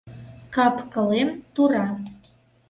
Кап-кылем 0.55 1.29
тура. 1.53 1.87